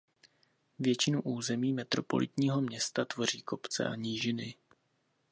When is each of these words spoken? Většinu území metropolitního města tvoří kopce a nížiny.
Většinu 0.79 1.21
území 1.21 1.73
metropolitního 1.73 2.61
města 2.61 3.05
tvoří 3.05 3.41
kopce 3.41 3.85
a 3.85 3.95
nížiny. 3.95 4.55